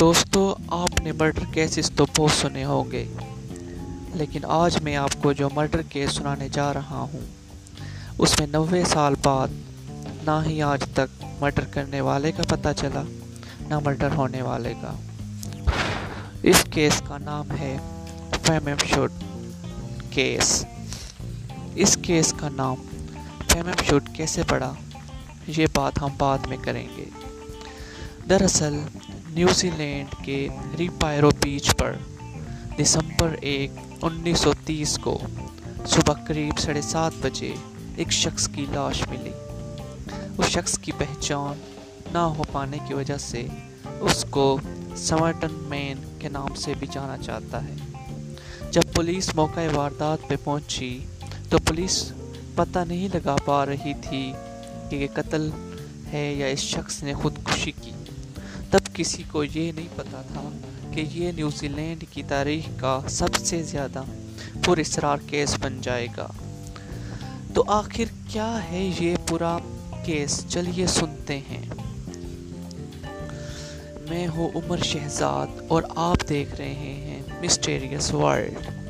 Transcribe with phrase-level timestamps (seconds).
[0.00, 3.04] دوستو، آپ نے مرڈر کیسز تو بہت سنے ہوں گے،
[4.14, 7.24] لیکن آج میں آپ کو جو مرڈر کیس سنانے جا رہا ہوں،
[8.18, 9.48] اس میں نوے سال بعد
[10.22, 13.02] نہ ہی آج تک مرڈر کرنے والے کا پتہ چلا،
[13.60, 14.92] نہ مرڈر ہونے والے کا۔
[16.42, 17.76] اس کیس کا نام ہے
[18.42, 19.12] فیمم شوٹ
[20.10, 20.64] کیس
[21.74, 22.74] اس کیس کا نام
[23.48, 24.72] فیمم شوٹ کیسے پڑا،
[25.46, 27.04] یہ بات ہم بعد میں کریں گے۔
[28.28, 28.78] دراصل
[29.36, 31.96] نیوزی لینڈ کے ریپائرو بیچ پر
[32.80, 33.70] دسمبر ایک
[34.02, 35.18] انیس سو تیس کو
[35.86, 37.54] صبح قریب ساڑھے سات بجے
[37.96, 39.30] ایک شخص کی لاش ملی۔
[40.38, 41.60] اس شخص کی پہچان
[42.12, 43.46] نہ ہو پانے کی وجہ سے
[44.00, 44.58] اس کو
[44.96, 47.74] سمرٹن مین کے نام سے بھی جانا چاہتا ہے۔
[48.70, 50.98] جب پولیس موقع واردات پہ پہنچی
[51.50, 52.12] تو پولیس
[52.54, 54.32] پتہ نہیں لگا پا رہی تھی
[54.90, 55.50] کہ یہ قتل
[56.12, 57.90] ہے یا اس شخص نے خودکشی کی۔
[58.70, 60.48] تب کسی کو یہ نہیں پتا تھا
[60.94, 64.02] کہ یہ نیوزی لینڈ کی تاریخ کا سب سے زیادہ
[64.66, 66.28] پر اسرار کیس بن جائے گا۔
[67.54, 69.58] تو آخر کیا ہے یہ پورا
[70.04, 71.62] کیس؟ چلیے سنتے ہیں۔
[74.10, 78.85] میں ہوں عمر شہزاد اور آپ دیکھ رہے ہیں مسٹیریس ورلڈ